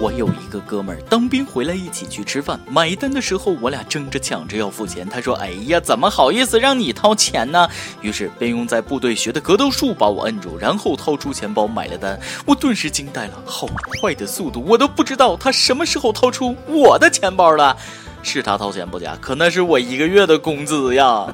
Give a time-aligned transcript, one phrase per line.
[0.00, 5.04] 我有一个哥们儿当兵回来，一起去吃饭，买单的时候我俩争着抢着要付钱。
[5.08, 7.68] 他说：“哎呀，怎么好意思让你掏钱呢？”
[8.00, 12.16] 于是便用在部队学的格斗术把我摁住，然后掏出钱包买了单。
[12.46, 13.66] 我顿时惊呆了，好
[14.00, 17.76] 快的速度，我都不知道他什么时候掏出我的钱包了。
[18.22, 21.26] 是他掏钱不假，可那是我一个月的工资呀。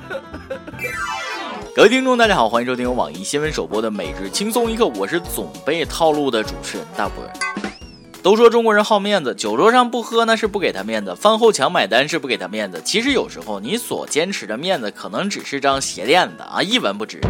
[1.77, 7.23] 各位听众，大家好，欢迎收听由网易新闻首播的每日轻松一刻，我是总被套路的主持人大波。
[8.25, 12.81] 都说中国人好面子，酒桌上不喝那是不给他面子，饭后抢买单是不给他面子。
[12.83, 17.21] 其实有时候你所坚持的面子，可能只是张鞋垫子啊，一文不值。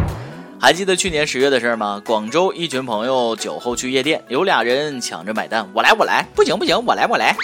[0.57, 2.01] 还记得去年十月的事吗？
[2.05, 7.35] 广州一群朋友酒后去夜店，有俩人抢着买单，我来我来，不行不行，我来我来。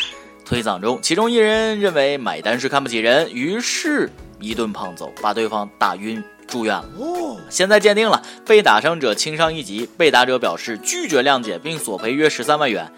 [0.46, 4.10] 推搡中，其中一人认为买单是看不起人，于是
[4.40, 6.24] 一顿胖揍，把对方打晕。
[6.48, 6.86] 住院了，
[7.50, 12.92] 现在鉴定了，被打伤者轻伤一级，被打者表示拒绝谅解，并索赔约十三万元。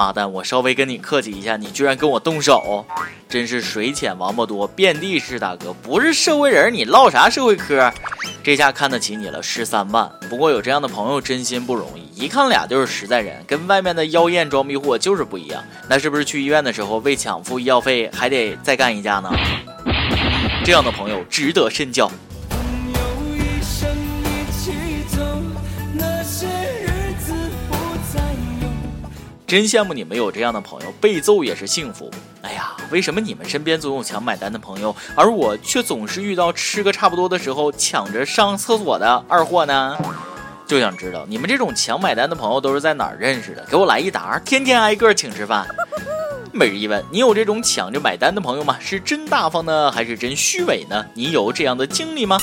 [0.00, 2.86] 妈蛋，我稍微跟你客气一下，你居然跟我动手，
[3.28, 7.92] 真是水浅王八多，遍地是大哥，不是社会人，你唠啥社会科？
[8.42, 10.10] 这下看得起你了，十三万。
[10.30, 15.62] 不过有这样的朋友真心不容易，一看俩就是实在人，跟外面的妖艳装逼货就是不一样。
[15.86, 19.30] 那是不是去医院的时候为抢付医药费还得再干一架呢？
[20.64, 22.10] 这样的朋友值得深交。
[29.50, 32.08] 真羡慕你们有这样的朋友，被揍也是幸福。
[32.42, 39.98] 哎呀，为什么你们身边总有抢买单的朋友，而我却总是遇到吃个差不多的时候抢着上厕所的二货呢？
[40.68, 43.66] 就想知道你们这种抢买单的朋友都是在哪儿认识的？
[43.68, 45.66] 给我来一沓，天天挨个请吃饭。
[46.52, 48.76] 每日一问：你有这种抢着买单的朋友吗？
[48.78, 51.04] 是真大方呢，还是真虚伪呢？
[51.12, 52.38] 你有这样的经历吗？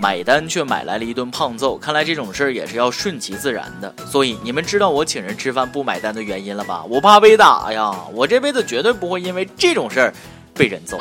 [0.00, 3.94] 买单却买来了一顿胖揍，看来这种事儿也是要顺其自然的。
[4.06, 6.82] 所以你们知道我请人吃饭不买单的原因了吧？
[6.88, 7.94] 我怕被打呀！
[8.14, 10.14] 我这辈子绝对不会因为这种事儿
[10.54, 10.98] 被人揍。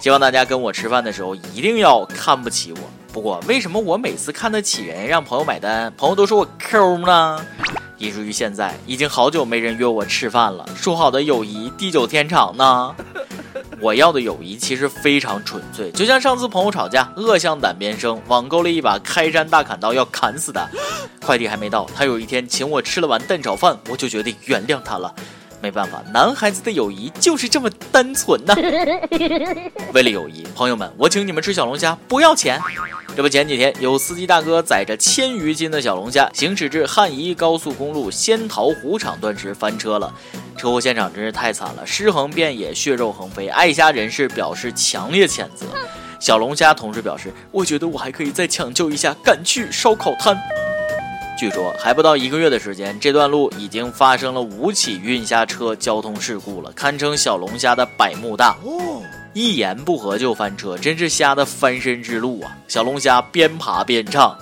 [0.00, 2.78] 希望大家跟我吃饭的时候一定要看不起我。
[3.12, 7.38] 不过为什么我每次看得起人让朋友买单，朋友都说我抠呢？
[7.98, 10.66] 以至于现在已经好久没人约我吃饭了。
[10.74, 12.94] 说好的友谊地久天长呢？
[13.80, 20.68] 我要的友谊其实非常纯粹，就像上次朋友吵架，恶向胆边生，网购了一把开山大砍刀要砍死他，
[21.20, 25.14] 快递还没到，他有一天请我吃了碗蛋炒饭，我就决定原谅他了。
[25.64, 28.54] 没办法，男孩子的友谊就是这么单纯呐。
[29.94, 32.60] 为了友谊，朋友们，我请你们吃小龙虾，不要钱。
[33.16, 40.12] 这不，前几天有司机大哥载着千余斤的小龙虾行驶至汉宜高速公路仙桃湖场段时翻车了，
[40.58, 43.48] 车祸现场真是太惨了，尸横遍野，血肉横飞。
[43.48, 45.64] 爱虾人士表示强烈谴责。
[46.20, 50.36] 小龙虾同时表示，我觉得我还可以再抢救一下，赶去烧烤摊。
[51.36, 58.56] 据说还不到一个月的时间，这段路已经发生了五起运虾车交通事故了，堪称小龙虾的百慕大。
[59.32, 62.56] 一言不合就翻车，真是虾的翻身之路啊！
[62.68, 64.38] 小龙虾边爬边唱。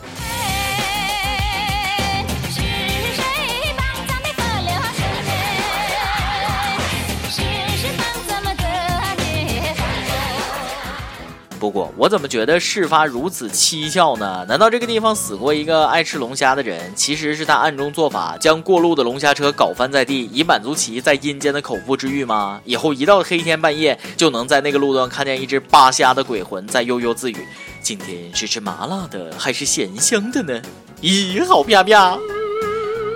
[11.62, 14.44] 不过，我怎么觉得事发如此蹊跷呢？
[14.48, 16.92] 难道这个地方死过一个爱吃龙虾的人？
[16.96, 22.60] 其实是他暗中做法，将过路的龙虾车搞翻在地，以满足其在阴间的口腹之欲吗？
[22.64, 27.36] 以后一到黑天半夜，就能在那个路段看见一只扒虾的鬼魂在悠悠自语
[27.80, 30.60] ：“今天是吃麻辣的还是咸香的呢？”
[31.00, 32.18] 咦，好啪啪！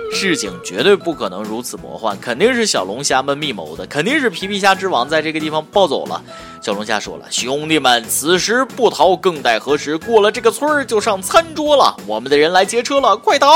[0.09, 6.23] 事情绝对不可能如此魔幻，肯定是小龙虾们密谋的，肯定是皮皮虾之王在这个地方暴走了。
[6.61, 9.97] 小龙虾说了：“兄弟们，此时不逃更待何时？
[9.97, 13.47] 过了这个村儿就上餐桌了，我们的人来劫车了，快逃！”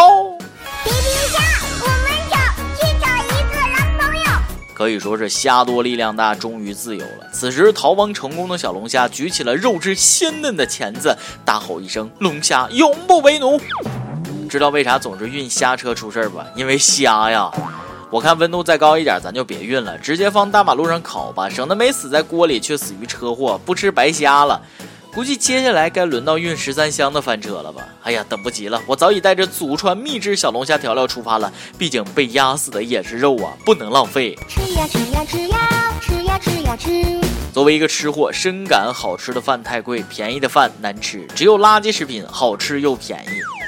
[0.85, 0.93] 皮皮
[1.31, 1.39] 虾，
[1.81, 2.37] 我们找
[2.77, 4.23] 去找一个男朋友。
[4.73, 7.27] 可以说是虾多力量大，终于自由了。
[7.33, 13.59] 此时逃亡成功的小龙虾举起了肉质鲜嫩的钳子，大吼一声：“龙虾永不为奴！”
[14.49, 16.45] 知道为啥总是运虾车出事儿吧？
[16.55, 17.51] 因为虾呀！
[18.11, 24.61] 我看温度再高一点，咱就别运了，直接放大马路上烤吧，省得没死在锅里却死于车祸，不吃白瞎了。
[25.13, 27.87] 估计接下来该轮到运十三香的翻车了吧？
[28.03, 28.81] 哎呀，等不及了！
[28.85, 34.37] 我早已带着祖传秘制小龙虾调料出发了，毕竟被压死的也是肉啊，不能浪费。
[34.49, 37.19] 吃呀吃呀吃呀吃呀吃呀吃。
[37.53, 43.60] 作为一个吃货，深感好吃的饭太贵，便宜的饭难吃，只有垃圾食品好吃又便宜。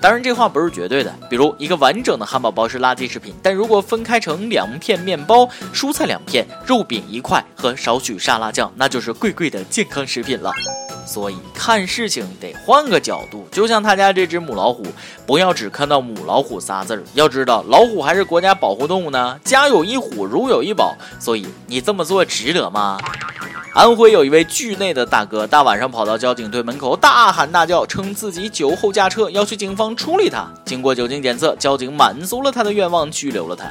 [0.00, 1.14] 当然，这话不是绝对的。
[1.28, 10.52] 比如，一个完整的汉堡包是垃圾食品，但如果分开成两片面包、蔬菜两片、肉饼一块和少许沙拉酱，那就是贵贵的健康食品了。
[11.06, 14.82] 所以看事情得换个角度，就像他家这只母老虎，
[15.24, 19.38] 不要只看到母老虎仨字儿，要知道老虎还是国家保护动物呢。
[19.44, 22.98] 家有一虎，如有一宝，所以你这么做值得吗？
[23.72, 30.46] 安徽有一位惧内的大哥，大晚上跑到交警队门口大喊大叫，称自己酒后驾车，要求警方处理他。
[30.64, 33.66] 经过酒精检测，交警满足了他的愿望，拘留了他。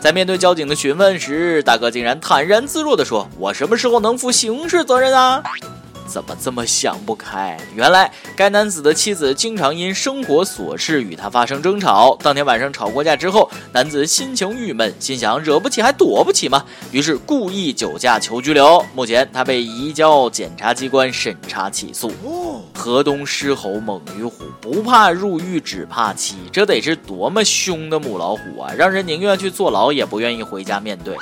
[0.00, 5.42] 在面对交警的询问时，大哥竟然坦然自若地说：“我什么时候能负刑事责任啊？”
[6.08, 7.56] 怎么这么想不开？
[7.74, 12.16] 原来该男子的妻子经常因生活琐事与他发生争吵。
[12.20, 16.64] 当天晚上吵过架之后，男子心情郁闷，心想惹不起还躲不起吗？
[16.90, 18.84] 于是故意酒驾求拘留。
[18.94, 22.10] 目前他被移交检察机关审查起诉。
[22.74, 28.72] 河东狮吼猛于虎，不怕入狱只怕妻，这得是多么凶的母老虎啊！
[28.76, 31.14] 让人宁愿去坐牢，也不愿意回家面对。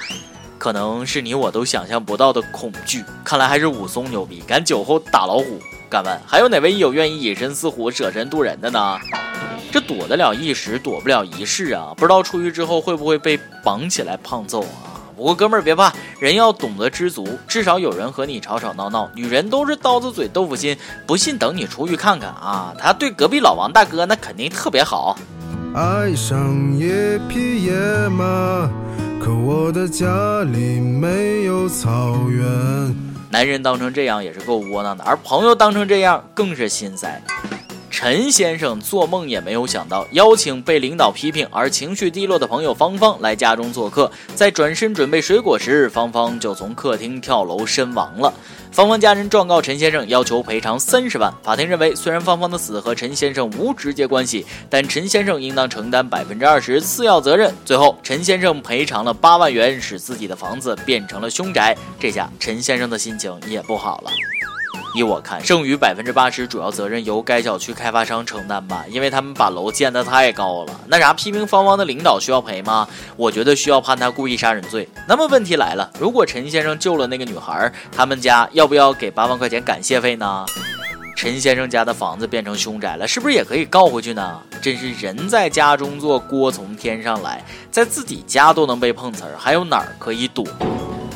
[0.66, 3.04] 可能是你我都想象不到的恐惧。
[3.22, 5.60] 看来还是武松牛逼，敢酒后打老虎。
[5.88, 8.98] 敢问还有哪位友愿意隐身似虎、舍身渡人的呢？
[9.70, 11.94] 这躲得了一时，躲不了一世啊！
[11.96, 14.98] 不知道出狱之后会不会被绑起来胖揍啊？
[15.16, 19.08] 不过哥们儿别怕，人要懂得知足，至少有人和你吵吵闹闹。
[19.14, 20.76] 女人都是刀子嘴豆腐心，
[21.06, 22.74] 不信等你出狱看看啊！
[22.76, 25.16] 他对隔壁老王大哥那肯定特别好。
[25.76, 27.72] 爱上野匹野
[28.08, 28.68] 马。
[29.26, 32.46] 可我的家里没有草原。
[33.28, 37.20] 男人当成这样也是够窝囊的，而朋友当成这样更是心塞。
[37.98, 48.34] 陈先生做梦也没有想到，邀请被领导批评而情绪低落的朋友芳芳来家中做客，在转身准备水果时，芳芳就从客厅跳楼身亡了。
[48.70, 51.32] 芳芳家人状告陈先生，要求赔偿三十万。
[51.42, 57.54] 法庭认为，虽然芳芳的死和陈先生无直接关系，但陈先生应当承担百分之二十次要责任。
[57.64, 61.74] 最后，陈先生赔偿了八万元，使自己的房子变成了凶宅。
[61.98, 64.10] 这下，陈先生的心情也不好了。
[64.96, 70.80] 依我看，剩余百分之八十主要责任由该小区开发商承担吧，因为他们把楼建得太高了。
[70.86, 72.88] 那啥，批评方方的领导需要赔吗？
[73.16, 74.88] 我觉得需要判他故意杀人罪。
[75.06, 80.46] 那么问题来了，如果陈先生救了那个女孩，他们家要不要给八万块钱感谢费呢？
[81.14, 84.40] 陈先生家的房子变成凶宅了，是不是也可以告回去呢？
[84.60, 90.44] 真是人在家中坐，锅从天上来，在自己家都能被碰瓷儿，还有哪儿可以躲？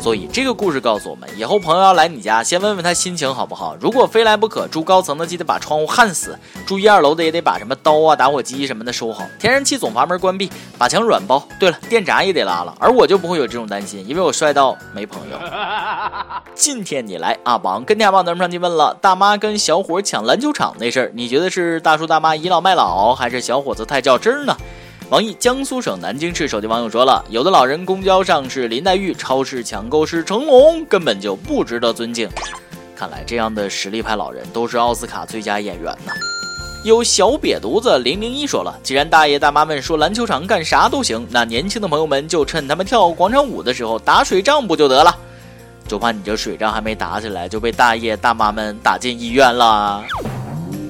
[0.01, 3.77] 所以这个故事告诉我们，以后朋友要来你家，先问问他心情好不好。
[3.79, 6.33] 如果非来不可，住高层的记得把窗户焊死；
[6.67, 9.25] 住一二楼的也得把什么刀啊、打火机什么的收好。
[9.39, 11.47] 天然气总阀门关闭，把墙软包。
[11.59, 12.75] 对了，电闸也得拉了。
[12.81, 15.39] 而我就不会有这种担心，因为我帅到没朋友。
[16.55, 24.57] 今天你来阿榜跟大宝咱们上去问了，大妈跟小伙抢篮球场那事儿，你觉得是大叔大妈倚老卖老，还是小伙子太较真儿呢？
[25.11, 32.31] 网易江苏省南京市手机网友说了，有的老人公交上是林黛玉，超市抢购是成龙，根本就不值得尊敬。
[32.95, 36.13] 看来这样的实力派老人都是奥斯卡最佳演员呢。
[36.85, 45.13] 有小瘪犊子零零一说了，既然大爷大妈们说篮球场干啥都行，那年轻的朋友们就趁他们跳广场舞的时候打水仗不就得了？
[45.89, 50.05] 就怕你这水仗还没打起来就被大爷大妈们打进医院了。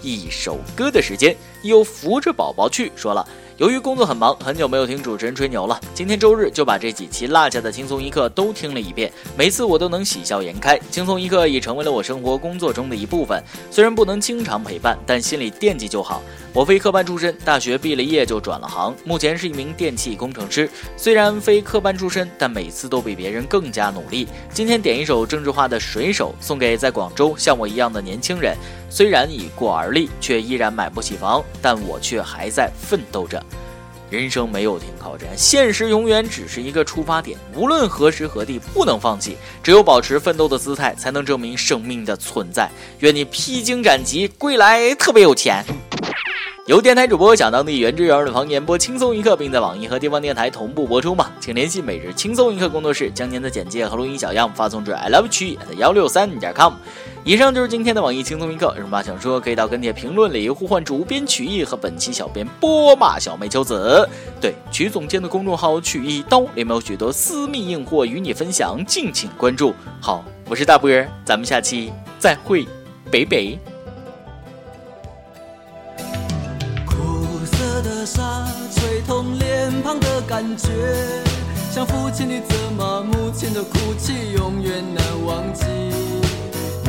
[0.02, 3.26] 一首歌的时间，又扶着宝宝去说了。
[3.61, 5.79] 由于工作很忙，很久没有听主持人吹牛了。
[5.93, 10.81] 今天周日就把这几期落下的轻松一刻都听了一遍，每次我都能喜笑颜开。
[10.91, 13.39] 轻松一刻已成为了我生活工作中的一部分，
[13.71, 16.23] 虽然不能经常陪伴，但心里惦记就好。
[16.55, 20.67] 我非科班出身，大学毕了业就转了行，目前是一名电气工程师。
[20.97, 24.26] 虽然非科班出身，但每次都比别人更加努力。
[24.55, 28.57] 今天点一首郑智化的《水手》，送给在广州像我一样的年轻人。
[28.88, 33.40] 虽然已过而立，却依然买不起房，但我却还在奋斗着。
[34.11, 37.38] 人生没有停靠站，现实永远只是一个出发点。
[37.55, 39.37] 无论何时何地，不能放弃。
[39.62, 42.69] 只有保持奋斗的姿态，才能证明生命的存在。
[42.99, 45.64] 愿你披荆斩棘，归来特别有钱。
[46.67, 51.31] 由电台主播讲当地原汁原味的方言播轻松一刻，并在网易和地方电台同步播出吗？
[51.40, 56.75] 请联系每日轻松一刻工作室，将您的简介和录音小样发送至 i love 区幺六三点 com。
[57.23, 64.09] 以上就是今天的网易轻松一刻，有什么想说，可以到跟帖评论里呼唤主编曲艺和本期小编波马小妹秋子。
[64.41, 69.75] 对，曲总监的公众号曲一刀里面有许多私密硬货与你分享，敬请关注。
[70.00, 72.67] 好，我是大波儿，咱们下期再会，
[73.11, 73.59] 北北。
[76.87, 80.71] 苦涩的沙吹痛脸庞的感觉，
[81.71, 85.67] 像父亲的责骂，母亲的哭泣，永远难忘记。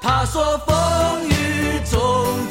[0.00, 1.98] 他说风雨中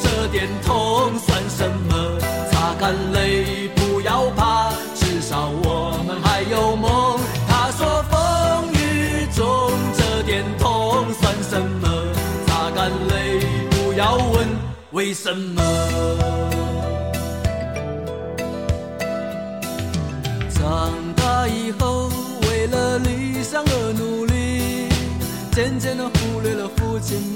[0.02, 2.20] 这点痛算什么？
[2.52, 11.88] 擦干泪，不要怕，至少我们还有梦。”他说风雨中这点痛算什么？
[12.48, 13.40] 擦干泪，
[13.72, 14.48] 不要问
[14.92, 15.62] 为什么。
[20.50, 22.10] 长大以后。
[22.42, 24.90] 为了理想而努力，
[25.52, 27.36] 渐渐地忽略了父亲、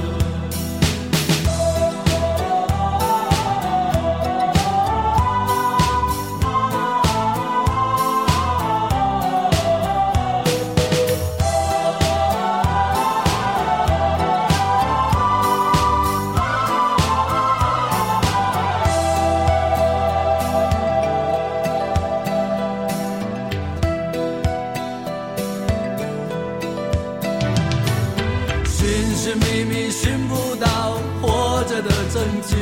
[31.81, 32.55] 的证据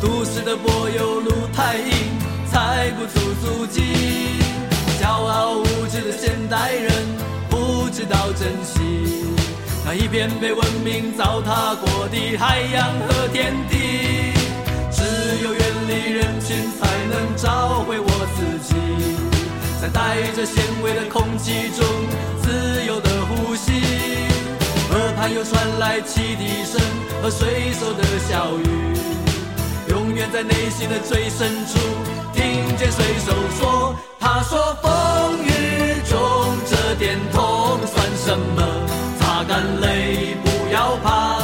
[0.00, 1.92] 都市的柏油路太硬
[2.50, 3.82] 踩不出足迹
[5.00, 6.92] 骄傲无知的现代人
[7.48, 8.80] 不知道珍惜。
[9.84, 14.32] 那一片被文明糟蹋过的海洋和天地
[14.90, 15.02] 只
[15.44, 18.74] 有远离人群才能找回我自己。
[19.80, 21.86] 在带着咸味的空气中
[25.44, 26.80] 传来汽笛声
[27.22, 28.94] 和水手的笑语，
[29.88, 31.78] 永远在内心的最深处
[32.34, 36.18] 听见水手说：“他说风雨中
[36.68, 38.62] 这点痛算什么？”
[39.18, 41.38] 擦干泪，不要怕，